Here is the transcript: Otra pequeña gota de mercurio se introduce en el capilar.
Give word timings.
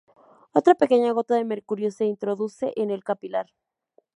Otra 0.51 0.73
pequeña 0.73 1.11
gota 1.11 1.35
de 1.35 1.45
mercurio 1.45 1.91
se 1.91 2.05
introduce 2.05 2.73
en 2.75 2.89
el 2.89 3.03
capilar. 3.03 3.51